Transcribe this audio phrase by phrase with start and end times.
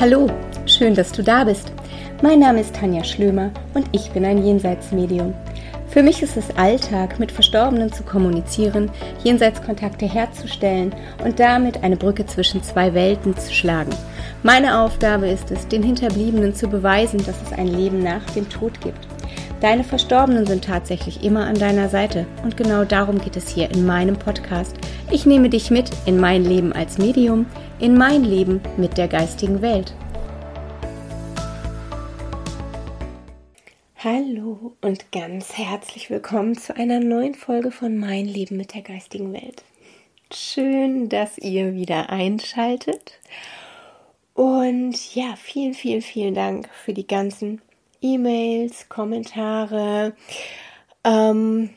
[0.00, 0.28] Hallo,
[0.66, 1.72] schön, dass du da bist.
[2.22, 5.34] Mein Name ist Tanja Schlömer und ich bin ein Jenseitsmedium.
[5.88, 8.92] Für mich ist es Alltag, mit Verstorbenen zu kommunizieren,
[9.24, 13.90] Jenseitskontakte herzustellen und damit eine Brücke zwischen zwei Welten zu schlagen.
[14.44, 18.80] Meine Aufgabe ist es, den Hinterbliebenen zu beweisen, dass es ein Leben nach dem Tod
[18.80, 19.08] gibt.
[19.60, 23.84] Deine Verstorbenen sind tatsächlich immer an deiner Seite und genau darum geht es hier in
[23.84, 24.76] meinem Podcast.
[25.10, 27.46] Ich nehme dich mit in mein Leben als Medium,
[27.80, 29.94] in mein Leben mit der geistigen Welt.
[33.96, 39.32] Hallo und ganz herzlich willkommen zu einer neuen Folge von Mein Leben mit der geistigen
[39.32, 39.62] Welt.
[40.32, 43.20] Schön, dass ihr wieder einschaltet.
[44.34, 47.60] Und ja, vielen, vielen, vielen Dank für die ganzen
[48.00, 50.14] E-Mails, Kommentare,
[51.04, 51.70] ähm,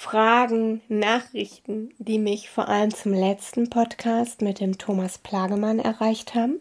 [0.00, 6.60] Fragen, Nachrichten, die mich vor allem zum letzten Podcast mit dem Thomas Plagemann erreicht haben.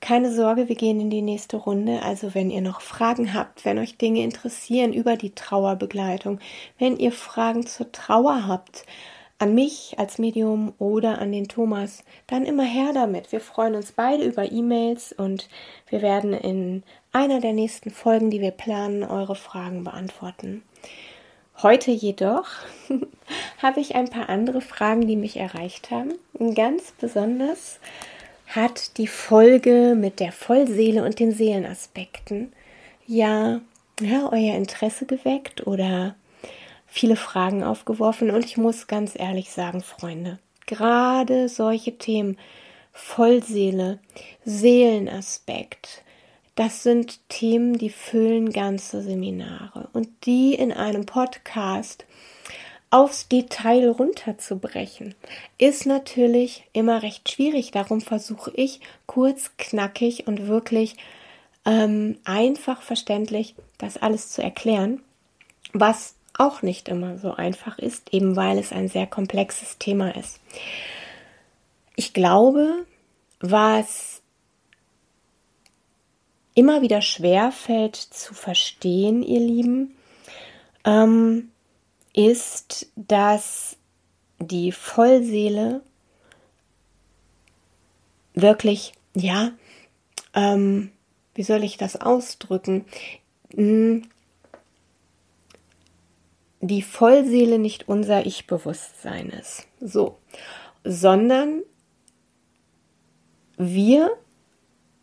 [0.00, 2.00] Keine Sorge, wir gehen in die nächste Runde.
[2.02, 6.40] Also wenn ihr noch Fragen habt, wenn euch Dinge interessieren über die Trauerbegleitung,
[6.78, 8.86] wenn ihr Fragen zur Trauer habt,
[9.38, 13.30] an mich als Medium oder an den Thomas, dann immer her damit.
[13.30, 15.50] Wir freuen uns beide über E-Mails und
[15.90, 20.62] wir werden in einer der nächsten Folgen, die wir planen, eure Fragen beantworten.
[21.60, 22.46] Heute jedoch
[23.62, 26.14] habe ich ein paar andere Fragen, die mich erreicht haben.
[26.54, 27.80] Ganz besonders
[28.46, 32.52] hat die Folge mit der Vollseele und den Seelenaspekten
[33.08, 33.60] ja,
[34.00, 36.14] ja euer Interesse geweckt oder
[36.86, 38.30] viele Fragen aufgeworfen.
[38.30, 42.38] Und ich muss ganz ehrlich sagen, Freunde, gerade solche Themen,
[42.92, 43.98] Vollseele,
[44.44, 46.04] Seelenaspekt,
[46.58, 52.04] das sind Themen, die füllen ganze Seminare und die in einem Podcast
[52.90, 55.14] aufs Detail runterzubrechen,
[55.58, 57.70] ist natürlich immer recht schwierig.
[57.70, 60.96] Darum versuche ich kurz, knackig und wirklich
[61.64, 65.00] ähm, einfach verständlich das alles zu erklären,
[65.72, 70.40] was auch nicht immer so einfach ist, eben weil es ein sehr komplexes Thema ist.
[71.94, 72.84] Ich glaube,
[73.38, 74.17] was
[76.58, 79.94] immer wieder schwer fällt zu verstehen, ihr Lieben,
[80.84, 81.52] ähm,
[82.12, 83.76] ist, dass
[84.40, 85.82] die Vollseele
[88.34, 89.52] wirklich, ja,
[90.34, 90.90] ähm,
[91.36, 92.84] wie soll ich das ausdrücken?
[93.54, 94.02] Hm,
[96.60, 99.68] die Vollseele nicht unser Ich-Bewusstsein ist.
[99.80, 100.18] So.
[100.82, 101.62] Sondern
[103.56, 104.10] wir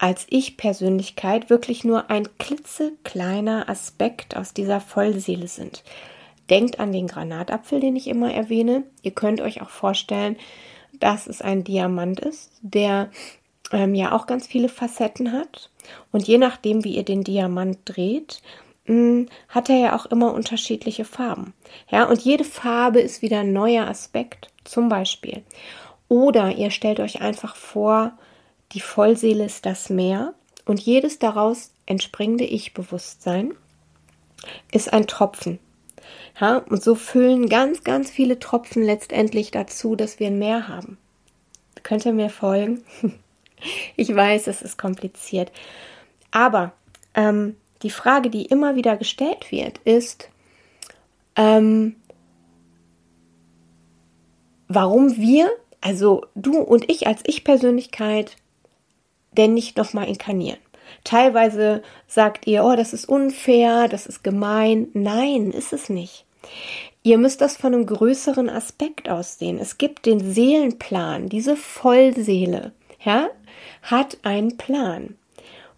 [0.06, 5.84] als Ich-Persönlichkeit wirklich nur ein klitzekleiner Aspekt aus dieser Vollseele sind.
[6.48, 8.84] Denkt an den Granatapfel, den ich immer erwähne.
[9.02, 10.36] Ihr könnt euch auch vorstellen,
[11.00, 13.10] dass es ein Diamant ist, der
[13.72, 15.72] ähm, ja auch ganz viele Facetten hat.
[16.12, 18.44] Und je nachdem, wie ihr den Diamant dreht,
[18.86, 21.56] hm, hat er ja auch immer unterschiedliche Farben.
[21.90, 25.42] Ja, und jede Farbe ist wieder ein neuer Aspekt, zum Beispiel.
[26.10, 28.16] Oder ihr stellt euch einfach vor,
[28.76, 30.34] die Vollseele ist das Meer
[30.66, 33.54] und jedes daraus entspringende Ich-Bewusstsein
[34.72, 35.60] ist ein Tropfen.
[36.40, 40.98] Ja, und so füllen ganz, ganz viele Tropfen letztendlich dazu, dass wir ein Meer haben.
[41.84, 42.84] Könnt ihr mir folgen?
[43.96, 45.54] ich weiß, es ist kompliziert.
[46.32, 46.74] Aber
[47.14, 50.30] ähm, die Frage, die immer wieder gestellt wird, ist,
[51.38, 51.96] ähm,
[54.68, 55.50] warum wir,
[55.80, 58.36] also du und ich als Ich-Persönlichkeit,
[59.38, 60.60] denn nicht nochmal inkarnieren.
[61.04, 64.88] Teilweise sagt ihr, oh, das ist unfair, das ist gemein.
[64.94, 66.26] Nein, ist es nicht.
[67.04, 69.60] Ihr müsst das von einem größeren Aspekt aussehen.
[69.60, 72.72] Es gibt den Seelenplan, diese Vollseele,
[73.04, 73.30] ja,
[73.84, 75.16] hat einen Plan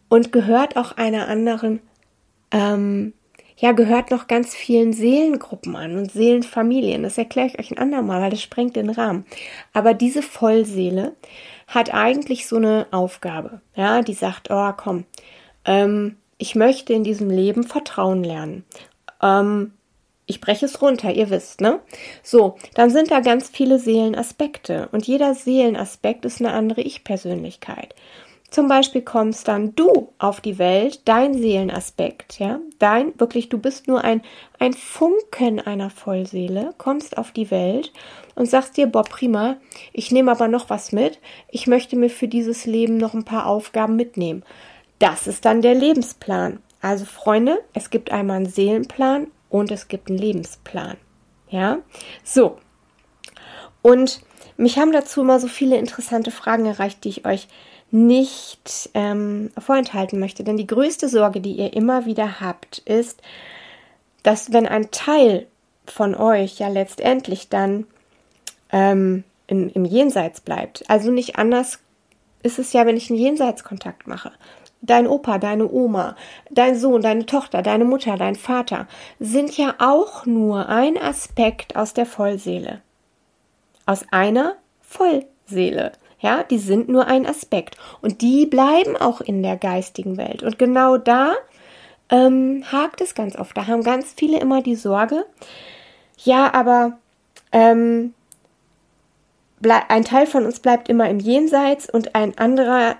[0.07, 1.81] und gehört auch einer anderen,
[2.51, 3.13] ähm,
[3.57, 7.03] ja, gehört noch ganz vielen Seelengruppen an und Seelenfamilien.
[7.03, 9.25] Das erkläre ich euch ein andermal, weil das sprengt den Rahmen.
[9.73, 11.13] Aber diese Vollseele
[11.67, 15.05] hat eigentlich so eine Aufgabe, ja, die sagt, oh komm,
[15.65, 18.63] ähm, ich möchte in diesem Leben Vertrauen lernen.
[19.21, 19.73] Ähm,
[20.25, 21.79] ich breche es runter, ihr wisst, ne?
[22.21, 27.95] So, dann sind da ganz viele Seelenaspekte und jeder Seelenaspekt ist eine andere Ich-Persönlichkeit.
[28.49, 33.87] Zum Beispiel kommst dann du auf die Welt, dein Seelenaspekt, ja, dein, wirklich, du bist
[33.87, 34.21] nur ein,
[34.57, 37.91] ein Funken einer Vollseele, kommst auf die Welt
[38.35, 39.57] und sagst dir, boah, prima,
[39.91, 43.47] ich nehme aber noch was mit, ich möchte mir für dieses Leben noch ein paar
[43.47, 44.43] Aufgaben mitnehmen.
[44.99, 46.59] Das ist dann der Lebensplan.
[46.81, 50.95] Also Freunde, es gibt einmal einen Seelenplan und es gibt einen Lebensplan.
[51.49, 51.79] Ja,
[52.23, 52.57] so.
[53.81, 54.21] Und
[54.55, 57.47] mich haben dazu immer so viele interessante Fragen erreicht, die ich euch
[57.91, 60.43] nicht ähm, vorenthalten möchte.
[60.43, 63.21] Denn die größte Sorge, die ihr immer wieder habt, ist,
[64.23, 65.47] dass wenn ein Teil
[65.85, 67.87] von euch ja letztendlich dann
[68.71, 71.79] ähm, in, im Jenseits bleibt, also nicht anders
[72.43, 74.31] ist es ja, wenn ich einen Jenseitskontakt mache.
[74.81, 76.15] Dein Opa, deine Oma,
[76.51, 78.87] dein Sohn, deine Tochter, deine Mutter, dein Vater
[79.19, 82.81] sind ja auch nur ein Aspekt aus der Vollseele.
[83.85, 85.93] Aus einer Vollseele.
[86.19, 87.77] Ja, die sind nur ein Aspekt.
[88.01, 90.43] Und die bleiben auch in der geistigen Welt.
[90.43, 91.33] Und genau da
[92.09, 93.55] ähm, hakt es ganz oft.
[93.55, 95.25] Da haben ganz viele immer die Sorge,
[96.23, 96.97] ja, aber
[97.51, 98.13] ähm,
[99.61, 102.95] ein Teil von uns bleibt immer im Jenseits und ein anderer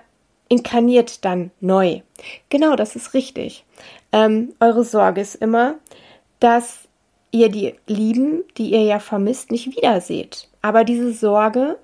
[0.48, 2.00] inkarniert dann neu.
[2.48, 3.64] Genau, das ist richtig.
[4.12, 5.74] Ähm, eure Sorge ist immer,
[6.40, 6.88] dass
[7.30, 10.48] ihr die Lieben, die ihr ja vermisst, nicht wiederseht.
[10.62, 11.78] Aber diese Sorge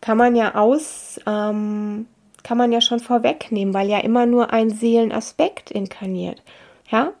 [0.00, 2.06] kann man ja aus, ähm,
[2.42, 6.42] kann man ja schon vorwegnehmen, weil ja immer nur ein Seelenaspekt inkarniert.
[6.90, 7.12] Ja,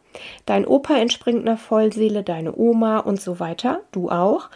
[0.46, 4.48] dein Opa entspringt einer Vollseele, deine Oma und so weiter, du auch.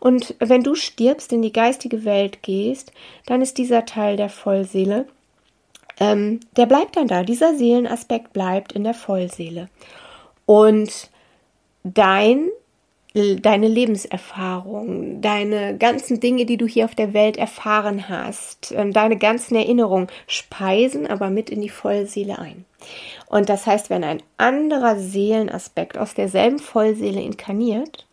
[0.00, 2.92] Und wenn du stirbst, in die geistige Welt gehst,
[3.26, 5.06] dann ist dieser Teil der Vollseele,
[5.98, 7.22] ähm, der bleibt dann da.
[7.22, 9.68] Dieser Seelenaspekt bleibt in der Vollseele.
[10.44, 11.10] Und
[11.84, 12.48] dein
[13.16, 19.16] deine Lebenserfahrung, deine ganzen Dinge, die du hier auf der Welt erfahren hast, ähm, deine
[19.16, 22.66] ganzen Erinnerungen speisen aber mit in die Vollseele ein.
[23.28, 28.06] Und das heißt, wenn ein anderer Seelenaspekt aus derselben Vollseele inkarniert,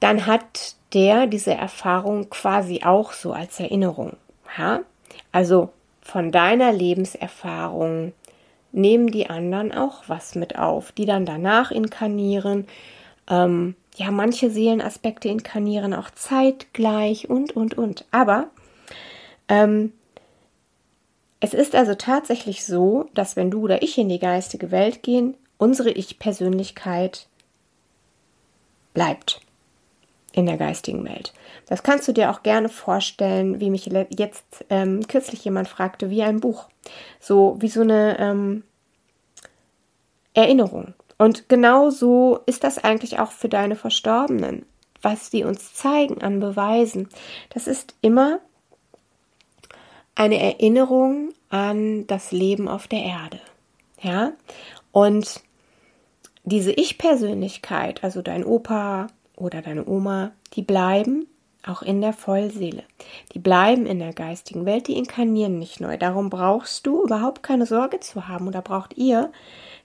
[0.00, 4.16] dann hat der diese Erfahrung quasi auch so als Erinnerung.
[4.58, 4.80] Ja?
[5.30, 5.70] Also
[6.02, 8.12] von deiner Lebenserfahrung,
[8.72, 12.66] nehmen die anderen auch was mit auf, die dann danach inkarnieren.
[13.28, 18.06] Ähm, ja, manche Seelenaspekte inkarnieren auch zeitgleich und, und, und.
[18.10, 18.48] Aber
[19.48, 19.92] ähm,
[21.40, 25.34] es ist also tatsächlich so, dass wenn du oder ich in die geistige Welt gehen,
[25.58, 27.26] unsere Ich-Persönlichkeit
[28.94, 29.40] bleibt
[30.32, 31.32] in der geistigen Welt.
[31.66, 36.22] Das kannst du dir auch gerne vorstellen, wie mich jetzt ähm, kürzlich jemand fragte, wie
[36.22, 36.68] ein Buch.
[37.20, 38.64] So wie so eine ähm,
[40.34, 40.94] Erinnerung.
[41.18, 44.66] Und genau so ist das eigentlich auch für deine Verstorbenen,
[45.02, 47.08] was die uns zeigen an Beweisen.
[47.50, 48.40] Das ist immer
[50.14, 53.40] eine Erinnerung an das Leben auf der Erde.
[54.00, 54.32] Ja?
[54.90, 55.42] Und
[56.44, 59.06] diese Ich-Persönlichkeit, also dein Opa,
[59.36, 61.26] oder deine Oma, die bleiben
[61.66, 62.82] auch in der Vollseele.
[63.34, 65.96] Die bleiben in der geistigen Welt, die inkarnieren nicht neu.
[65.96, 69.30] Darum brauchst du überhaupt keine Sorge zu haben oder braucht ihr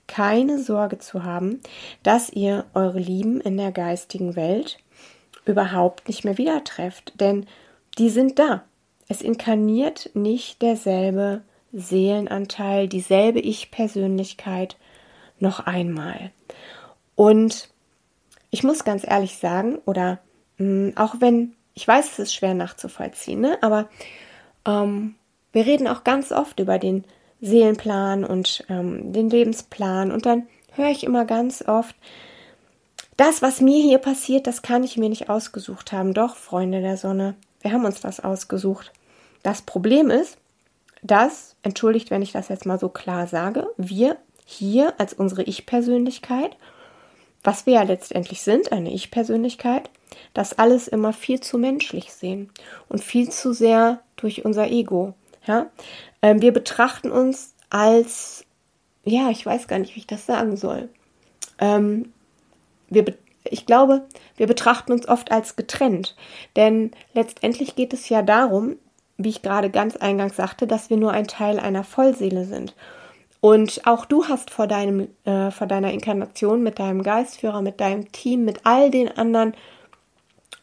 [0.07, 1.61] keine Sorge zu haben,
[2.03, 4.79] dass ihr eure Lieben in der geistigen Welt
[5.45, 7.45] überhaupt nicht mehr wieder trefft, denn
[7.97, 8.63] die sind da.
[9.07, 11.41] Es inkarniert nicht derselbe
[11.71, 14.77] Seelenanteil, dieselbe Ich-Persönlichkeit
[15.39, 16.31] noch einmal.
[17.15, 17.69] Und
[18.49, 20.19] ich muss ganz ehrlich sagen, oder
[20.57, 23.59] mh, mm, auch wenn, ich weiß, es ist schwer nachzuvollziehen, ne?
[23.61, 23.87] aber
[24.65, 25.13] ähm,
[25.51, 27.03] wir reden auch ganz oft über den
[27.39, 31.95] Seelenplan und ähm, den Lebensplan und dann höre ich immer ganz oft,
[33.15, 36.15] das, was mir hier passiert, das kann ich mir nicht ausgesucht haben.
[36.15, 38.91] Doch, Freunde der Sonne, wir haben uns das ausgesucht.
[39.43, 40.39] Das Problem ist,
[41.03, 46.57] dass, entschuldigt, wenn ich das jetzt mal so klar sage, wir hier als unsere Ich-Persönlichkeit
[47.43, 49.89] was wir ja letztendlich sind, eine Ich-Persönlichkeit,
[50.33, 52.49] das alles immer viel zu menschlich sehen
[52.89, 55.13] und viel zu sehr durch unser Ego.
[55.45, 55.67] Ja?
[56.21, 58.45] Ähm, wir betrachten uns als,
[59.03, 60.89] ja, ich weiß gar nicht, wie ich das sagen soll.
[61.59, 62.11] Ähm,
[62.89, 63.05] wir,
[63.43, 66.15] ich glaube, wir betrachten uns oft als getrennt,
[66.55, 68.77] denn letztendlich geht es ja darum,
[69.17, 72.75] wie ich gerade ganz eingangs sagte, dass wir nur ein Teil einer Vollseele sind.
[73.39, 78.11] Und auch du hast vor, deinem, äh, vor deiner Inkarnation mit deinem Geistführer, mit deinem
[78.11, 79.53] Team, mit all den anderen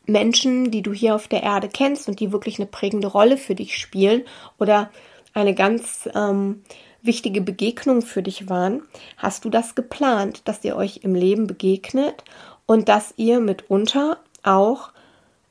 [0.06, 3.54] Menschen, die du hier auf der Erde kennst und die wirklich eine prägende Rolle für
[3.54, 4.22] dich spielen
[4.58, 4.90] oder
[5.32, 6.62] eine ganz ähm,
[7.02, 8.82] wichtige Begegnung für dich waren,
[9.16, 12.24] hast du das geplant, dass ihr euch im Leben begegnet
[12.66, 14.90] und dass ihr mitunter auch,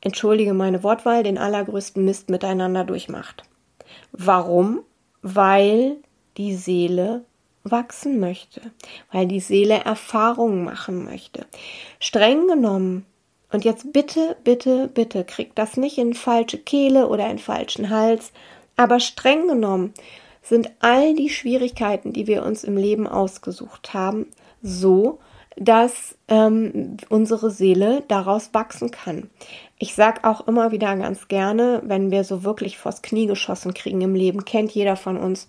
[0.00, 3.44] entschuldige meine Wortwahl, den allergrößten Mist miteinander durchmacht.
[4.12, 4.80] Warum?
[5.22, 5.96] Weil
[6.36, 7.24] die Seele
[7.64, 8.60] wachsen möchte,
[9.10, 11.46] weil die Seele Erfahrungen machen möchte.
[11.98, 13.06] Streng genommen,
[13.50, 18.32] und jetzt bitte, bitte, bitte, kriegt das nicht in falsche Kehle oder in falschen Hals,
[18.76, 19.94] aber streng genommen
[20.42, 24.26] sind all die Schwierigkeiten, die wir uns im Leben ausgesucht haben,
[24.60, 25.20] so,
[25.56, 29.30] dass ähm, unsere Seele daraus wachsen kann.
[29.78, 34.00] Ich sage auch immer wieder ganz gerne, wenn wir so wirklich vors Knie geschossen kriegen
[34.00, 35.48] im Leben, kennt jeder von uns,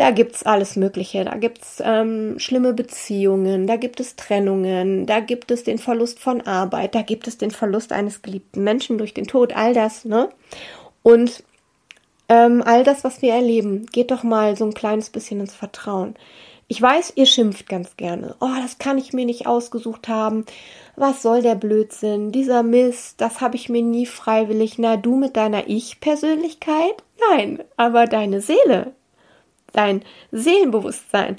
[0.00, 1.26] da gibt es alles Mögliche.
[1.26, 6.18] Da gibt es ähm, schlimme Beziehungen, da gibt es Trennungen, da gibt es den Verlust
[6.18, 10.06] von Arbeit, da gibt es den Verlust eines geliebten Menschen durch den Tod, all das,
[10.06, 10.30] ne?
[11.02, 11.44] Und
[12.30, 16.14] ähm, all das, was wir erleben, geht doch mal so ein kleines bisschen ins Vertrauen.
[16.66, 18.36] Ich weiß, ihr schimpft ganz gerne.
[18.40, 20.46] Oh, das kann ich mir nicht ausgesucht haben.
[20.96, 22.32] Was soll der Blödsinn?
[22.32, 24.78] Dieser Mist, das habe ich mir nie freiwillig.
[24.78, 26.94] Na, du mit deiner Ich-Persönlichkeit?
[27.28, 28.94] Nein, aber deine Seele,
[29.72, 31.38] dein Seelenbewusstsein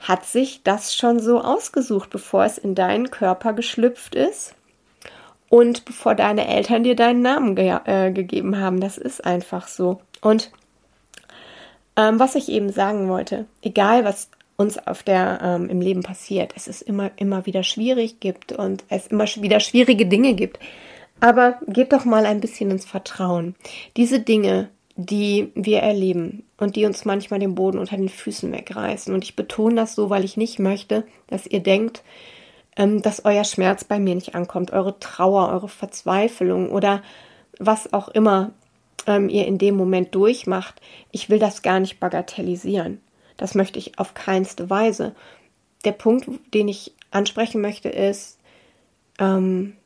[0.00, 4.54] hat sich das schon so ausgesucht, bevor es in deinen Körper geschlüpft ist
[5.48, 8.80] und bevor deine Eltern dir deinen Namen ge äh, gegeben haben.
[8.80, 10.00] Das ist einfach so.
[10.20, 10.52] Und
[11.96, 16.52] ähm, was ich eben sagen wollte, egal was uns auf der ähm, im Leben passiert,
[16.56, 20.58] es ist immer immer wieder schwierig gibt und es immer wieder schwierige Dinge gibt.
[21.20, 23.56] Aber geht doch mal ein bisschen ins Vertrauen.
[23.96, 24.68] Diese Dinge,
[25.00, 29.14] die wir erleben und die uns manchmal den Boden unter den Füßen wegreißen.
[29.14, 32.02] Und ich betone das so, weil ich nicht möchte, dass ihr denkt,
[32.76, 37.00] ähm, dass euer Schmerz bei mir nicht ankommt, eure Trauer, eure Verzweiflung oder
[37.60, 38.50] was auch immer
[39.06, 40.80] ähm, ihr in dem Moment durchmacht.
[41.12, 43.00] Ich will das gar nicht bagatellisieren.
[43.36, 45.14] Das möchte ich auf keinste Weise.
[45.84, 48.40] Der Punkt, den ich ansprechen möchte, ist,
[49.20, 49.76] ähm,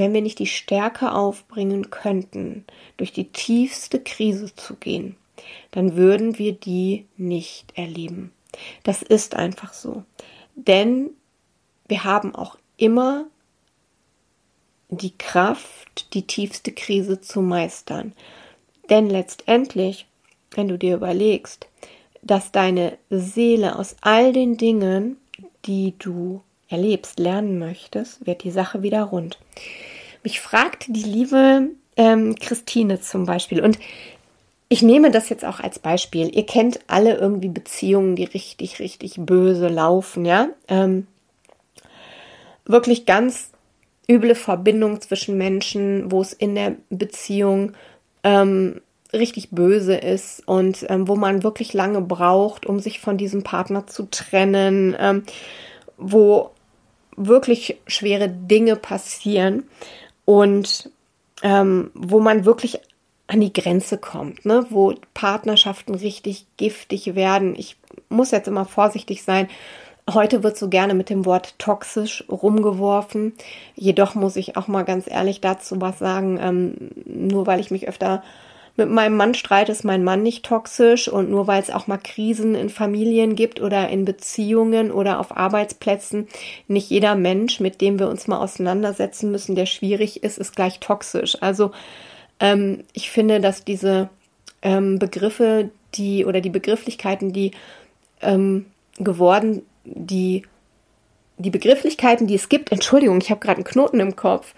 [0.00, 2.64] wenn wir nicht die Stärke aufbringen könnten,
[2.96, 5.14] durch die tiefste Krise zu gehen,
[5.70, 8.32] dann würden wir die nicht erleben.
[8.82, 10.02] Das ist einfach so.
[10.56, 11.10] Denn
[11.86, 13.26] wir haben auch immer
[14.88, 18.12] die Kraft, die tiefste Krise zu meistern.
[18.88, 20.06] Denn letztendlich,
[20.50, 21.68] wenn du dir überlegst,
[22.22, 25.16] dass deine Seele aus all den Dingen,
[25.64, 29.38] die du erlebst, lernen möchtest, wird die Sache wieder rund.
[30.22, 33.78] Mich fragt die liebe ähm, Christine zum Beispiel und
[34.72, 36.34] ich nehme das jetzt auch als Beispiel.
[36.34, 40.48] Ihr kennt alle irgendwie Beziehungen, die richtig, richtig böse laufen, ja?
[40.68, 41.08] Ähm,
[42.64, 43.50] wirklich ganz
[44.08, 47.72] üble Verbindung zwischen Menschen, wo es in der Beziehung
[48.22, 48.80] ähm,
[49.12, 53.88] richtig böse ist und ähm, wo man wirklich lange braucht, um sich von diesem Partner
[53.88, 55.24] zu trennen, ähm,
[55.96, 56.50] wo
[57.26, 59.64] wirklich schwere Dinge passieren
[60.24, 60.90] und
[61.42, 62.80] ähm, wo man wirklich
[63.26, 64.66] an die Grenze kommt, ne?
[64.70, 67.54] wo Partnerschaften richtig giftig werden.
[67.56, 67.76] Ich
[68.08, 69.48] muss jetzt immer vorsichtig sein.
[70.10, 73.34] Heute wird so gerne mit dem Wort toxisch rumgeworfen.
[73.76, 76.38] Jedoch muss ich auch mal ganz ehrlich dazu was sagen.
[76.42, 78.24] Ähm, nur weil ich mich öfter
[78.80, 81.98] mit meinem Mann streite, ist mein Mann nicht toxisch und nur weil es auch mal
[81.98, 86.26] Krisen in Familien gibt oder in Beziehungen oder auf Arbeitsplätzen,
[86.66, 90.80] nicht jeder Mensch, mit dem wir uns mal auseinandersetzen müssen, der schwierig ist, ist gleich
[90.80, 91.36] toxisch.
[91.40, 91.70] Also
[92.40, 94.08] ähm, ich finde, dass diese
[94.62, 97.52] ähm, Begriffe, die oder die Begrifflichkeiten, die
[98.22, 98.66] ähm,
[98.98, 100.42] geworden, die
[101.38, 104.54] die Begrifflichkeiten, die es gibt, Entschuldigung, ich habe gerade einen Knoten im Kopf,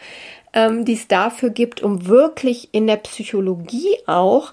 [0.53, 4.53] ähm, die es dafür gibt, um wirklich in der Psychologie auch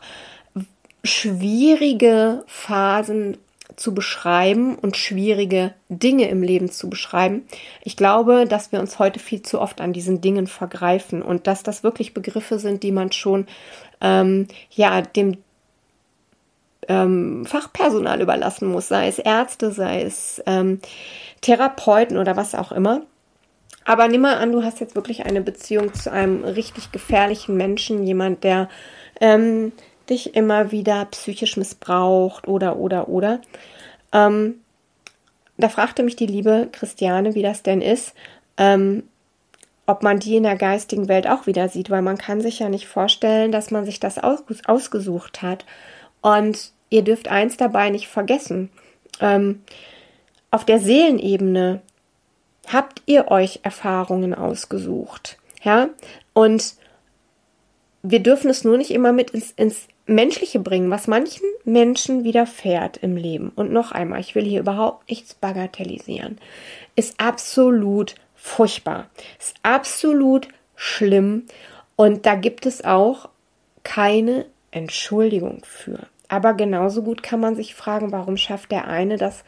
[1.03, 3.37] schwierige Phasen
[3.75, 7.45] zu beschreiben und schwierige Dinge im Leben zu beschreiben.
[7.83, 11.63] Ich glaube, dass wir uns heute viel zu oft an diesen Dingen vergreifen und dass
[11.63, 13.47] das wirklich Begriffe sind, die man schon
[14.01, 15.37] ähm, ja dem
[16.89, 20.81] ähm, Fachpersonal überlassen muss, sei es Ärzte, sei es ähm,
[21.41, 23.03] Therapeuten oder was auch immer.
[23.85, 28.05] Aber nimm mal an, du hast jetzt wirklich eine Beziehung zu einem richtig gefährlichen Menschen,
[28.05, 28.69] jemand, der
[29.19, 29.71] ähm,
[30.09, 33.41] dich immer wieder psychisch missbraucht oder, oder, oder.
[34.11, 34.61] Ähm,
[35.57, 38.13] da fragte mich die liebe Christiane, wie das denn ist,
[38.57, 39.03] ähm,
[39.85, 42.69] ob man die in der geistigen Welt auch wieder sieht, weil man kann sich ja
[42.69, 45.65] nicht vorstellen, dass man sich das aus, ausgesucht hat.
[46.21, 48.69] Und ihr dürft eins dabei nicht vergessen.
[49.19, 49.61] Ähm,
[50.51, 51.81] auf der Seelenebene
[52.67, 55.37] habt ihr euch Erfahrungen ausgesucht.
[55.63, 55.89] Ja,
[56.33, 56.75] und
[58.01, 62.97] wir dürfen es nur nicht immer mit ins, ins Menschliche bringen, was manchen Menschen widerfährt
[62.97, 63.51] im Leben.
[63.55, 66.39] Und noch einmal, ich will hier überhaupt nichts bagatellisieren,
[66.95, 71.45] ist absolut furchtbar, ist absolut schlimm
[71.95, 73.29] und da gibt es auch
[73.83, 76.07] keine Entschuldigung für.
[76.29, 79.43] Aber genauso gut kann man sich fragen, warum schafft der eine das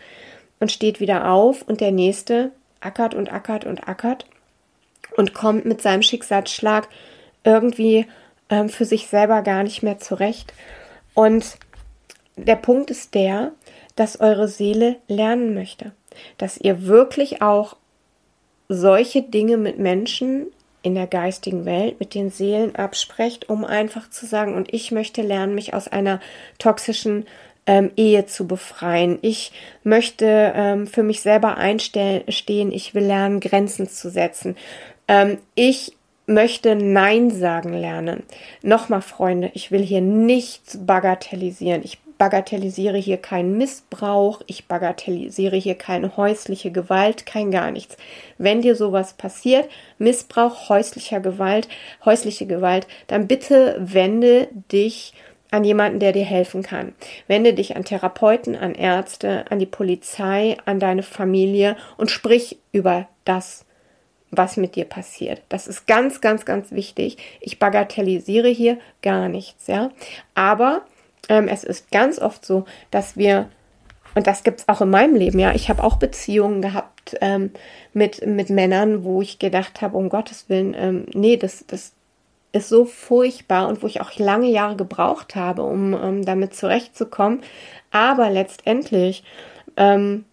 [0.60, 2.52] und steht wieder auf und der nächste
[2.82, 4.26] ackert und ackert und ackert
[5.16, 6.88] und kommt mit seinem Schicksalsschlag
[7.44, 8.08] irgendwie
[8.50, 10.54] ähm, für sich selber gar nicht mehr zurecht.
[11.14, 11.58] Und
[12.36, 13.52] der Punkt ist der,
[13.96, 15.94] dass eure Seele lernen möchte.
[16.38, 17.78] dass ihr wirklich auch
[18.68, 20.48] solche Dinge mit Menschen
[20.82, 25.22] in der geistigen Welt, mit den Seelen absprecht, um einfach zu sagen, und ich möchte
[25.22, 26.20] lernen, mich aus einer
[26.58, 27.26] toxischen
[27.66, 29.20] ähm, Ehe zu befreien.
[29.22, 29.52] Ich
[29.84, 32.72] möchte ähm, für mich selber einstehen.
[32.72, 34.56] Ich will lernen, Grenzen zu setzen.
[35.08, 35.94] Ähm, ich
[36.26, 38.24] möchte Nein sagen lernen.
[38.62, 41.82] Nochmal, Freunde, ich will hier nichts bagatellisieren.
[41.84, 47.98] Ich bagatellisiere hier keinen Missbrauch, ich bagatellisiere hier keine häusliche Gewalt, kein gar nichts.
[48.38, 51.68] Wenn dir sowas passiert, Missbrauch, häuslicher Gewalt,
[52.06, 55.14] häusliche Gewalt, dann bitte wende dich
[55.52, 56.94] an jemanden, der dir helfen kann.
[57.28, 63.08] Wende dich an Therapeuten, an Ärzte, an die Polizei, an deine Familie und sprich über
[63.26, 63.66] das,
[64.32, 65.42] was mit dir passiert.
[65.50, 67.18] Das ist ganz, ganz, ganz wichtig.
[67.42, 69.92] Ich bagatellisiere hier gar nichts, ja.
[70.36, 70.84] Aber
[71.28, 73.50] ähm, es ist ganz oft so, dass wir,
[74.16, 77.52] und das gibt es auch in meinem Leben, ja, ich habe auch Beziehungen gehabt ähm,
[77.94, 81.92] mit, mit Männern, wo ich gedacht habe, um Gottes Willen, ähm, nee, das, das
[82.52, 87.42] ist so furchtbar und wo ich auch lange Jahre gebraucht habe, um ähm, damit zurechtzukommen.
[87.92, 89.24] Aber letztendlich
[89.78, 90.26] ähm,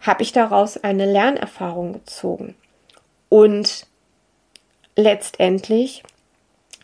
[0.00, 2.54] habe ich daraus eine Lernerfahrung gezogen.
[3.28, 3.86] Und
[4.96, 6.02] letztendlich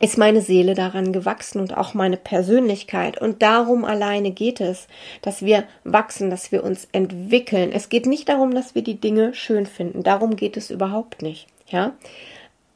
[0.01, 3.19] ist meine Seele daran gewachsen und auch meine Persönlichkeit.
[3.19, 4.89] Und darum alleine geht es,
[5.23, 7.73] dass wir wachsen, dass wir uns entwickeln.
[7.73, 10.03] Es geht nicht darum, dass wir die Dinge schön finden.
[10.03, 11.47] Darum geht es überhaupt nicht.
[11.69, 11.95] Ja.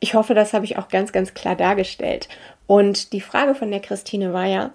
[0.00, 2.28] Ich hoffe, das habe ich auch ganz, ganz klar dargestellt.
[2.66, 4.72] Und die Frage von der Christine war ja,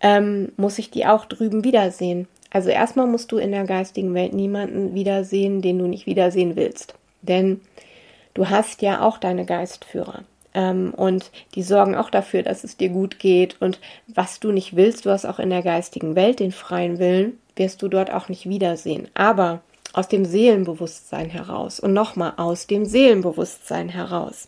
[0.00, 2.28] ähm, muss ich die auch drüben wiedersehen?
[2.50, 6.94] Also erstmal musst du in der geistigen Welt niemanden wiedersehen, den du nicht wiedersehen willst.
[7.22, 7.60] Denn
[8.34, 10.24] du hast ja auch deine Geistführer.
[10.54, 13.60] Ähm, und die sorgen auch dafür, dass es dir gut geht.
[13.60, 17.38] Und was du nicht willst, du hast auch in der geistigen Welt den freien Willen,
[17.56, 19.08] wirst du dort auch nicht wiedersehen.
[19.14, 19.60] Aber
[19.98, 24.46] aus dem Seelenbewusstsein heraus und nochmal aus dem Seelenbewusstsein heraus.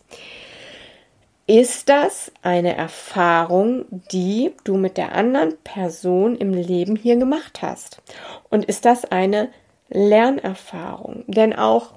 [1.45, 8.01] Ist das eine Erfahrung, die du mit der anderen Person im Leben hier gemacht hast?
[8.49, 9.49] Und ist das eine
[9.89, 11.25] Lernerfahrung?
[11.27, 11.95] Denn auch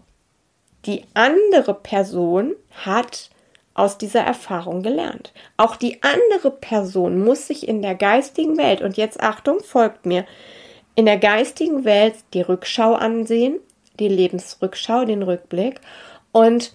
[0.85, 3.31] die andere Person hat
[3.75, 5.33] aus dieser Erfahrung gelernt.
[5.57, 10.25] Auch die andere Person muss sich in der geistigen Welt, und jetzt Achtung, folgt mir,
[10.95, 13.59] in der geistigen Welt die Rückschau ansehen,
[13.99, 15.81] die Lebensrückschau, den Rückblick
[16.33, 16.75] und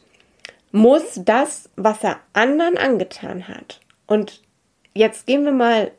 [0.71, 3.79] muss das, was er anderen angetan hat.
[4.07, 4.41] Und
[4.93, 5.91] jetzt gehen wir mal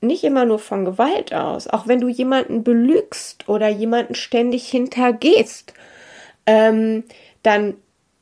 [0.00, 5.74] nicht immer nur von Gewalt aus, auch wenn du jemanden belügst oder jemanden ständig hintergehst,
[6.46, 7.04] ähm,
[7.42, 7.74] dann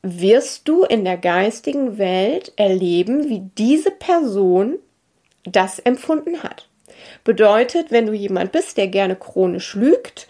[0.03, 4.77] wirst du in der geistigen Welt erleben, wie diese Person
[5.43, 6.67] das empfunden hat.
[7.23, 10.27] Bedeutet, wenn du jemand bist, der gerne chronisch lügt,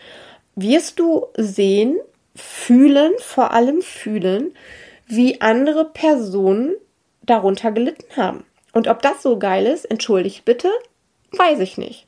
[0.55, 1.97] wirst du sehen,
[2.35, 4.53] fühlen, vor allem fühlen,
[5.07, 6.73] wie andere Personen
[7.23, 8.43] darunter gelitten haben.
[8.73, 10.69] Und ob das so geil ist, entschuldigt bitte,
[11.31, 12.07] weiß ich nicht.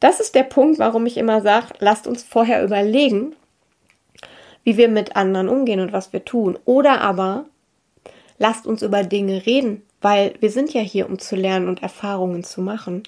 [0.00, 3.36] Das ist der Punkt, warum ich immer sage, lasst uns vorher überlegen,
[4.64, 6.58] wie wir mit anderen umgehen und was wir tun.
[6.64, 7.44] Oder aber
[8.38, 12.42] lasst uns über Dinge reden, weil wir sind ja hier, um zu lernen und Erfahrungen
[12.42, 13.04] zu machen.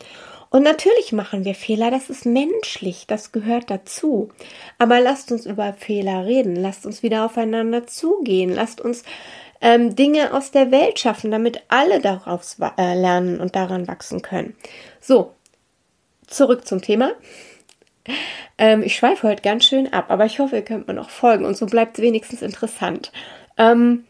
[0.55, 4.29] Und natürlich machen wir Fehler, das ist menschlich, das gehört dazu.
[4.79, 9.03] Aber lasst uns über Fehler reden, lasst uns wieder aufeinander zugehen, lasst uns
[9.61, 14.55] ähm, Dinge aus der Welt schaffen, damit alle daraus äh, lernen und daran wachsen können.
[15.01, 15.33] So,
[16.29, 17.15] zurück zum Thema.
[18.57, 21.47] Ähm, ich schweife heute ganz schön ab, aber ich hoffe, ihr könnt mir noch folgen
[21.47, 23.11] und so bleibt es wenigstens interessant.
[23.59, 24.05] Ähm,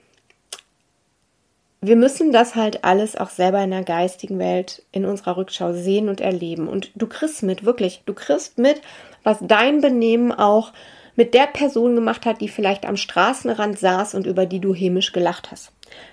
[1.87, 6.09] wir müssen das halt alles auch selber in der geistigen Welt in unserer Rückschau sehen
[6.09, 6.69] und erleben.
[6.69, 8.81] Und du kriegst mit, wirklich, du kriegst mit,
[9.23, 10.73] was dein Benehmen auch
[11.17, 15.13] mit der Person gemacht hat, die vielleicht am Straßenrand saß und über die du hämisch
[15.13, 15.73] gelacht hast.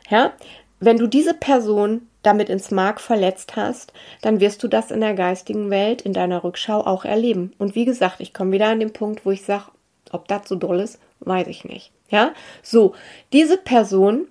[0.09, 0.33] Ja,
[0.79, 5.13] wenn du diese Person damit ins Mark verletzt hast, dann wirst du das in der
[5.13, 7.53] geistigen Welt, in deiner Rückschau auch erleben.
[7.57, 9.65] Und wie gesagt, ich komme wieder an den Punkt, wo ich sage,
[10.11, 11.91] ob das so doll ist, weiß ich nicht.
[12.09, 12.93] Ja, so,
[13.31, 14.27] diese Person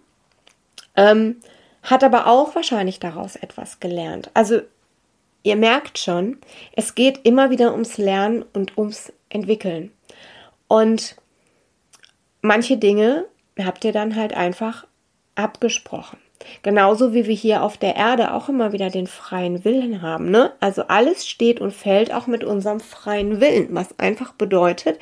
[1.01, 1.37] ähm,
[1.83, 4.31] hat aber auch wahrscheinlich daraus etwas gelernt.
[4.35, 4.61] Also,
[5.43, 6.37] ihr merkt schon,
[6.77, 9.91] es geht immer wieder ums Lernen und ums Entwickeln.
[10.69, 11.17] Und
[12.43, 13.25] manche Dinge
[13.59, 14.87] habt ihr dann halt einfach
[15.37, 16.19] abgesprochen.
[16.63, 20.31] Genauso wie wir hier auf der Erde auch immer wieder den freien Willen haben.
[20.31, 20.53] Ne?
[20.61, 24.99] Also alles steht und fällt auch mit unserem freien Willen, was einfach bedeutet,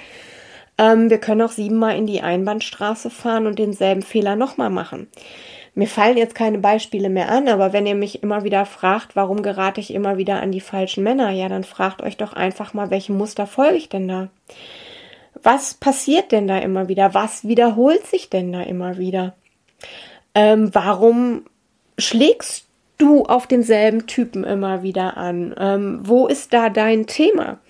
[0.78, 5.08] ähm, wir können auch siebenmal in die Einbahnstraße fahren und denselben Fehler nochmal machen.
[5.78, 9.44] Mir fallen jetzt keine Beispiele mehr an, aber wenn ihr mich immer wieder fragt, warum
[9.44, 12.90] gerate ich immer wieder an die falschen Männer, ja, dann fragt euch doch einfach mal,
[12.90, 14.28] welchem Muster folge ich denn da?
[15.40, 17.14] Was passiert denn da immer wieder?
[17.14, 19.36] Was wiederholt sich denn da immer wieder?
[20.34, 21.44] Ähm, warum
[21.96, 25.54] schlägst du auf denselben Typen immer wieder an?
[25.56, 27.60] Ähm, wo ist da dein Thema?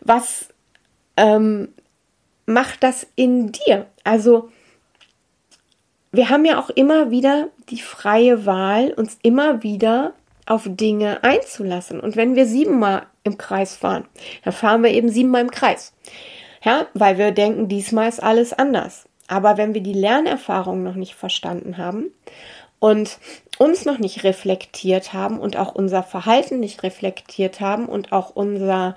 [0.00, 0.48] Was
[1.16, 1.70] ähm,
[2.46, 3.86] macht das in dir?
[4.04, 4.48] Also,
[6.12, 10.14] wir haben ja auch immer wieder die freie Wahl, uns immer wieder
[10.46, 12.00] auf Dinge einzulassen.
[12.00, 14.06] Und wenn wir siebenmal im Kreis fahren,
[14.44, 15.92] dann fahren wir eben siebenmal im Kreis.
[16.64, 19.04] Ja, weil wir denken, diesmal ist alles anders.
[19.26, 22.06] Aber wenn wir die Lernerfahrung noch nicht verstanden haben
[22.78, 23.18] und
[23.58, 28.96] uns noch nicht reflektiert haben und auch unser Verhalten nicht reflektiert haben und auch unser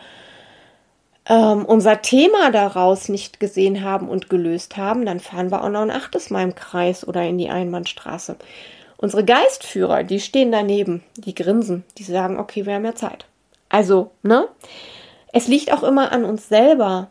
[1.28, 5.82] ähm, unser Thema daraus nicht gesehen haben und gelöst haben, dann fahren wir auch noch
[5.82, 8.38] ein achtes Mal im Kreis oder in die Einbahnstraße.
[8.98, 13.26] Unsere Geistführer, die stehen daneben, die grinsen, die sagen, okay, wir haben ja Zeit.
[13.70, 14.48] Also, ne?
[15.34, 17.10] Es liegt auch immer an uns selber,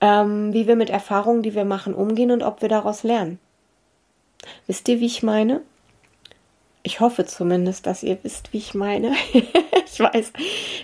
[0.00, 3.38] ähm, wie wir mit Erfahrungen, die wir machen, umgehen und ob wir daraus lernen.
[4.66, 5.60] Wisst ihr, wie ich meine?
[6.82, 9.12] Ich hoffe zumindest, dass ihr wisst, wie ich meine.
[9.32, 10.32] ich weiß,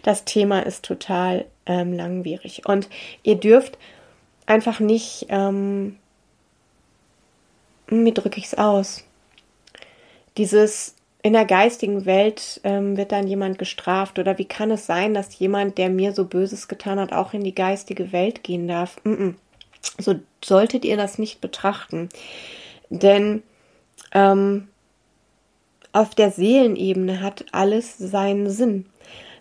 [0.02, 2.66] das Thema ist total ähm, langwierig.
[2.66, 2.88] Und
[3.22, 3.78] ihr dürft
[4.46, 5.96] einfach nicht, ähm,
[7.86, 9.04] wie drücke ich es aus?
[10.36, 15.14] Dieses in der geistigen Welt ähm, wird dann jemand gestraft oder wie kann es sein,
[15.14, 18.96] dass jemand, der mir so Böses getan hat, auch in die geistige Welt gehen darf?
[19.04, 19.34] Mm -mm.
[19.98, 22.08] So solltet ihr das nicht betrachten.
[22.90, 23.42] Denn
[24.12, 24.68] ähm,
[25.92, 28.86] auf der Seelenebene hat alles seinen Sinn.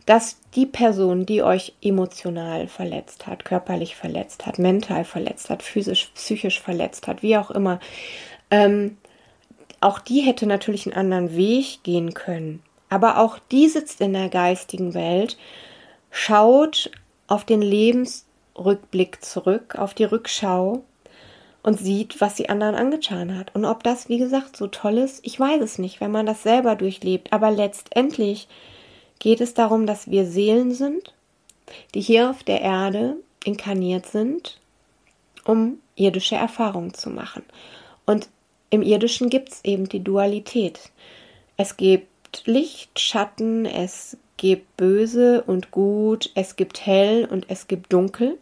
[0.06, 6.12] Dass die Person, die euch emotional verletzt hat, körperlich verletzt hat, mental verletzt hat, physisch,
[6.16, 7.80] psychisch verletzt hat, wie auch immer,
[8.50, 8.98] ähm,
[9.80, 12.62] auch die hätte natürlich einen anderen Weg gehen können.
[12.90, 15.38] Aber auch die sitzt in der geistigen Welt,
[16.12, 16.92] schaut
[17.28, 20.84] auf den Lebensrückblick zurück, auf die Rückschau
[21.64, 23.56] und sieht, was sie anderen angetan hat.
[23.56, 26.44] Und ob das, wie gesagt, so toll ist, ich weiß es nicht, wenn man das
[26.44, 27.32] selber durchlebt.
[27.32, 28.48] Aber letztendlich
[29.22, 31.14] geht es darum, dass wir Seelen sind,
[31.94, 34.60] die hier auf der Erde inkarniert sind,
[35.46, 37.44] um irdische Erfahrungen zu machen.
[38.06, 38.30] Und
[38.72, 40.92] im irdischen gibt es eben die Dualität.
[41.56, 42.08] Es gibt
[42.46, 48.40] Licht, Schatten, es gibt böse und gut, es gibt hell und es gibt dunkel.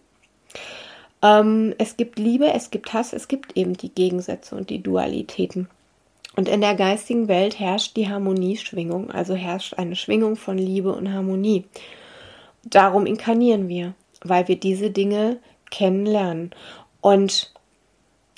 [1.22, 5.68] Ähm, es gibt Liebe, es gibt Hass, es gibt eben die Gegensätze und die Dualitäten.
[6.36, 11.12] Und in der geistigen Welt herrscht die Harmonieschwingung, also herrscht eine Schwingung von Liebe und
[11.12, 11.66] Harmonie.
[12.64, 15.40] Darum inkarnieren wir, weil wir diese Dinge
[15.72, 16.52] kennenlernen.
[17.02, 17.52] Und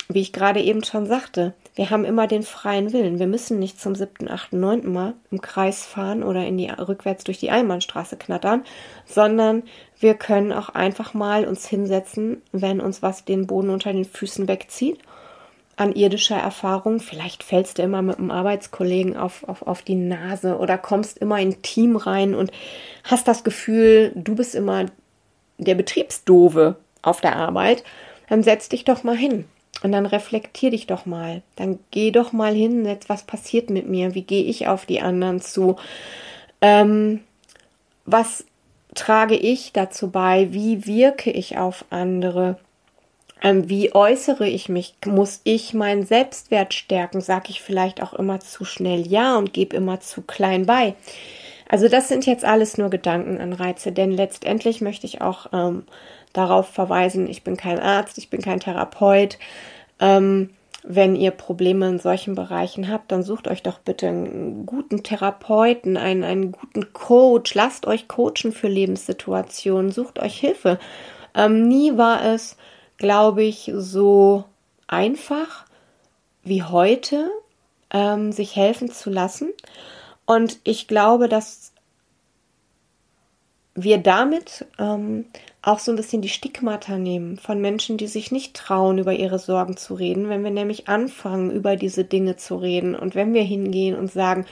[0.08, 3.18] wie ich gerade eben schon sagte, wir haben immer den freien Willen.
[3.18, 7.24] Wir müssen nicht zum siebten, achten, neunten Mal im Kreis fahren oder in die rückwärts
[7.24, 8.64] durch die Einbahnstraße knattern,
[9.06, 9.62] sondern
[9.98, 14.48] wir können auch einfach mal uns hinsetzen, wenn uns was den Boden unter den Füßen
[14.48, 14.98] wegzieht
[15.76, 17.00] an irdischer Erfahrung.
[17.00, 21.38] Vielleicht fällst du immer mit einem Arbeitskollegen auf, auf, auf die Nase oder kommst immer
[21.40, 22.50] in ein Team rein und
[23.04, 24.86] hast das Gefühl, du bist immer
[25.58, 27.84] der Betriebsdove auf der Arbeit.
[28.28, 29.44] Dann setz dich doch mal hin
[29.82, 31.42] und dann reflektier dich doch mal.
[31.56, 34.14] Dann geh doch mal hin, jetzt was passiert mit mir?
[34.14, 35.76] Wie gehe ich auf die anderen zu?
[36.60, 37.20] Ähm,
[38.04, 38.44] was
[38.94, 40.52] trage ich dazu bei?
[40.52, 42.58] Wie wirke ich auf andere?
[43.42, 44.94] Ähm, wie äußere ich mich?
[45.04, 47.20] Muss ich meinen Selbstwert stärken?
[47.20, 50.94] Sag ich vielleicht auch immer zu schnell Ja und gebe immer zu klein bei?
[51.68, 55.84] Also das sind jetzt alles nur Gedankenanreize, denn letztendlich möchte ich auch ähm,
[56.32, 59.38] darauf verweisen, ich bin kein Arzt, ich bin kein Therapeut.
[59.98, 60.50] Ähm,
[60.84, 65.96] wenn ihr Probleme in solchen Bereichen habt, dann sucht euch doch bitte einen guten Therapeuten,
[65.96, 70.78] einen, einen guten Coach, lasst euch coachen für Lebenssituationen, sucht euch Hilfe.
[71.34, 72.56] Ähm, nie war es,
[73.02, 74.44] glaube ich, so
[74.86, 75.66] einfach
[76.44, 77.30] wie heute,
[77.90, 79.50] ähm, sich helfen zu lassen.
[80.24, 81.72] Und ich glaube, dass
[83.74, 85.26] wir damit ähm,
[85.62, 89.40] auch so ein bisschen die Stigmata nehmen von Menschen, die sich nicht trauen, über ihre
[89.40, 90.28] Sorgen zu reden.
[90.28, 94.46] Wenn wir nämlich anfangen, über diese Dinge zu reden und wenn wir hingehen und sagen,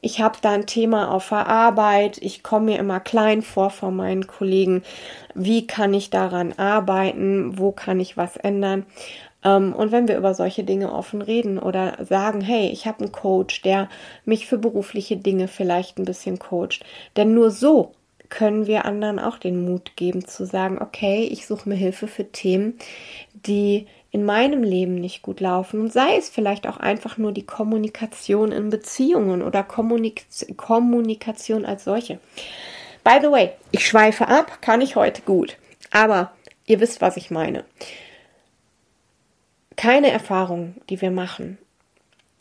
[0.00, 3.96] ich habe da ein Thema auf der Arbeit, ich komme mir immer klein vor von
[3.96, 4.82] meinen Kollegen,
[5.34, 8.86] wie kann ich daran arbeiten, wo kann ich was ändern?
[9.44, 13.12] Ähm, und wenn wir über solche Dinge offen reden oder sagen, hey, ich habe einen
[13.12, 13.88] Coach, der
[14.24, 16.84] mich für berufliche Dinge vielleicht ein bisschen coacht,
[17.16, 17.92] denn nur so
[18.28, 22.30] können wir anderen auch den Mut geben zu sagen, okay, ich suche mir Hilfe für
[22.30, 22.78] Themen,
[23.32, 27.44] die in meinem Leben nicht gut laufen und sei es vielleicht auch einfach nur die
[27.44, 30.24] Kommunikation in Beziehungen oder Kommunik
[30.56, 32.18] Kommunikation als solche.
[33.04, 35.56] By the way, ich schweife ab, kann ich heute gut.
[35.90, 36.32] Aber
[36.66, 37.64] ihr wisst, was ich meine.
[39.76, 41.58] Keine Erfahrungen, die wir machen,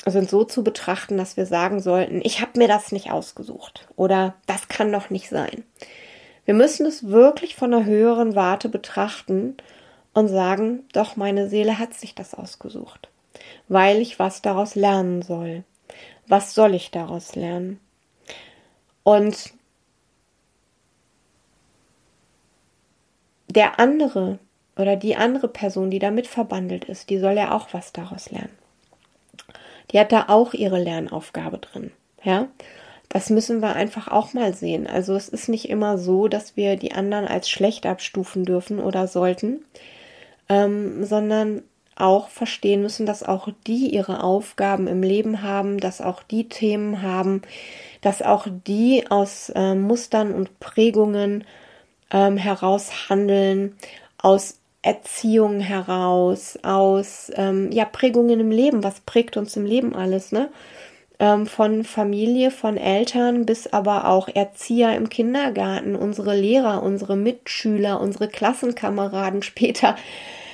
[0.06, 4.36] sind so zu betrachten, dass wir sagen sollten, ich habe mir das nicht ausgesucht oder
[4.45, 5.63] das kann doch nicht sein.
[6.45, 9.58] Wir müssen es wirklich von einer höheren Warte betrachten
[10.17, 13.08] und sagen, doch meine Seele hat sich das ausgesucht,
[13.67, 15.63] weil ich was daraus lernen soll.
[16.25, 17.80] Was soll ich daraus lernen?
[19.03, 19.53] Und
[23.47, 24.39] der andere
[24.75, 28.58] oder die andere Person, die damit verbandelt ist, die soll ja auch was daraus lernen.
[29.91, 31.91] Die hat da auch ihre Lernaufgabe drin.
[32.23, 32.47] Ja,
[33.08, 34.88] das müssen wir einfach auch mal sehen.
[34.88, 39.08] Also es ist nicht immer so, dass wir die anderen als schlecht abstufen dürfen oder
[39.08, 39.63] sollten,
[40.49, 41.63] ähm, sondern
[41.95, 47.01] auch verstehen müssen, dass auch die ihre Aufgaben im Leben haben, dass auch die Themen
[47.01, 47.41] haben,
[48.01, 51.43] dass auch die aus äh, Mustern und Prägungen
[52.12, 53.75] ähm, heraus handeln,
[54.19, 58.83] aus Erziehung heraus, aus ähm, ja, Prägungen im Leben.
[58.83, 60.49] Was prägt uns im Leben alles, ne?
[61.19, 67.99] Ähm, von Familie, von Eltern bis aber auch Erzieher im Kindergarten, unsere Lehrer, unsere Mitschüler,
[67.99, 69.95] unsere Klassenkameraden später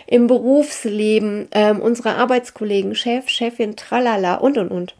[0.07, 4.95] im Berufsleben, ähm, unsere Arbeitskollegen, Chef, Chefin, tralala und und und.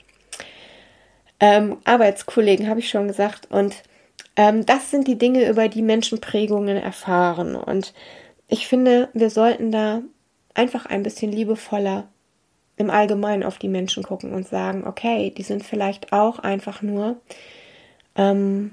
[1.39, 3.49] Ähm, Arbeitskollegen habe ich schon gesagt.
[3.52, 3.84] Und
[4.36, 7.56] ähm, das sind die Dinge, über die Menschen Prägungen erfahren.
[7.56, 7.93] Und
[8.47, 10.02] ich finde, wir sollten da
[10.54, 12.08] einfach ein bisschen liebevoller
[12.77, 17.17] im Allgemeinen auf die Menschen gucken und sagen, okay, die sind vielleicht auch einfach nur
[18.15, 18.71] ähm,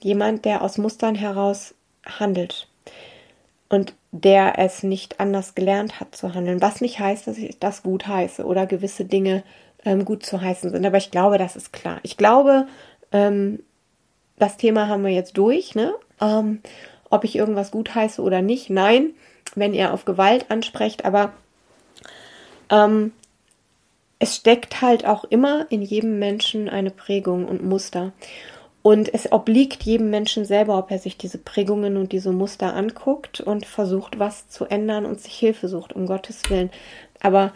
[0.00, 2.68] jemand, der aus Mustern heraus handelt
[3.68, 6.62] und der es nicht anders gelernt hat zu handeln.
[6.62, 9.42] Was nicht heißt, dass ich das gut heiße oder gewisse Dinge
[9.84, 10.86] ähm, gut zu heißen sind.
[10.86, 12.00] Aber ich glaube, das ist klar.
[12.02, 12.66] Ich glaube,
[13.12, 13.62] ähm,
[14.38, 15.94] das Thema haben wir jetzt durch, ne?
[16.20, 16.60] Ähm,
[17.08, 18.68] ob ich irgendwas gut heiße oder nicht.
[18.70, 19.10] Nein,
[19.54, 21.32] wenn ihr auf Gewalt ansprecht, aber
[22.70, 23.12] ähm,
[24.18, 28.12] es steckt halt auch immer in jedem Menschen eine Prägung und Muster.
[28.82, 33.40] Und es obliegt jedem Menschen selber, ob er sich diese Prägungen und diese Muster anguckt
[33.40, 36.70] und versucht, was zu ändern und sich Hilfe sucht, um Gottes Willen.
[37.20, 37.52] Aber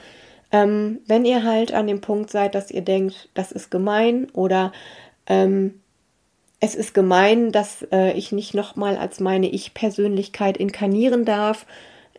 [0.51, 4.73] ähm, wenn ihr halt an dem Punkt seid, dass ihr denkt, das ist gemein oder
[5.27, 5.81] ähm,
[6.59, 11.65] es ist gemein, dass äh, ich nicht nochmal als meine Ich-Persönlichkeit inkarnieren darf,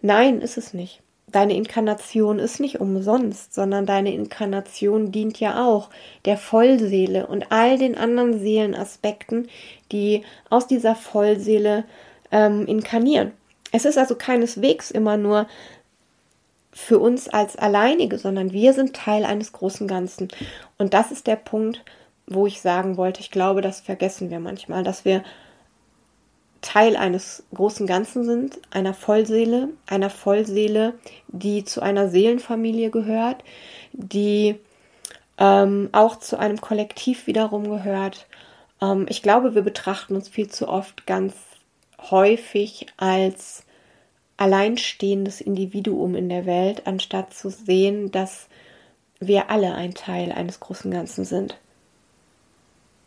[0.01, 1.00] nein, ist es nicht
[1.31, 5.89] deine Inkarnation ist nicht umsonst, sondern deine Inkarnation dient ja auch
[6.25, 9.47] der Vollseele und all den anderen Seelenaspekten,
[9.91, 11.85] die aus dieser Vollseele
[12.31, 13.31] ähm, inkarnieren.
[13.71, 15.47] Es ist also keineswegs immer nur
[16.73, 20.29] für uns als Alleinige, sondern wir sind Teil eines großen Ganzen.
[20.77, 21.83] Und das ist der Punkt,
[22.27, 25.23] wo ich sagen wollte, ich glaube, das vergessen wir manchmal, dass wir
[26.61, 30.93] Teil eines großen Ganzen sind, einer Vollseele, einer Vollseele,
[31.27, 33.43] die zu einer Seelenfamilie gehört,
[33.93, 34.55] die
[35.37, 38.27] ähm, auch zu einem Kollektiv wiederum gehört.
[38.81, 41.35] Ähm, ich glaube, wir betrachten uns viel zu oft ganz
[42.09, 43.63] häufig als
[44.37, 48.47] alleinstehendes Individuum in der Welt, anstatt zu sehen, dass
[49.19, 51.59] wir alle ein Teil eines großen Ganzen sind.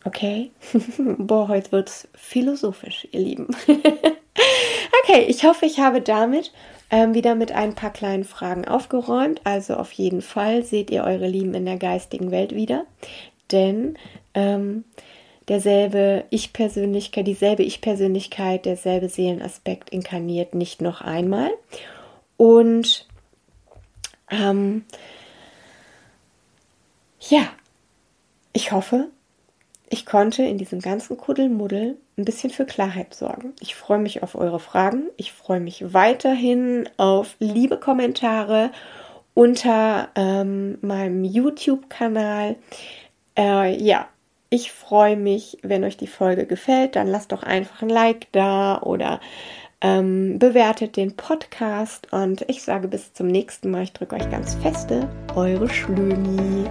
[0.04, 0.50] Okay?
[1.18, 3.48] Boah, heute wird es philosophisch, ihr Lieben.
[5.02, 6.52] okay, ich hoffe, ich habe damit
[6.90, 9.40] ähm, wieder mit ein paar kleinen Fragen aufgeräumt.
[9.44, 12.84] Also auf jeden Fall seht ihr eure Lieben in der geistigen Welt wieder.
[13.50, 13.96] Denn
[14.34, 14.84] ähm,
[15.48, 21.50] derselbe Ich-Persönlichkeit, dieselbe Ich-Persönlichkeit, derselbe Seelenaspekt inkarniert nicht noch einmal.
[22.36, 23.06] Und
[24.30, 24.84] ähm,
[27.20, 27.48] ja,
[28.52, 29.08] ich hoffe,
[29.90, 33.52] ich konnte in diesem ganzen Kuddelmuddel ein bisschen für Klarheit sorgen.
[33.60, 35.10] Ich freue mich auf eure Fragen.
[35.16, 38.70] Ich freue mich weiterhin auf liebe Kommentare
[39.34, 42.56] unter ähm, meinem YouTube-Kanal.
[43.36, 44.08] Äh, ja,
[44.48, 46.96] ich freue mich, wenn euch die Folge gefällt.
[46.96, 49.20] Dann lasst doch einfach ein Like da oder
[49.80, 52.12] ähm, bewertet den Podcast.
[52.12, 53.82] Und ich sage bis zum nächsten Mal.
[53.82, 55.08] Ich drücke euch ganz feste.
[55.34, 56.70] Eure Schlömi.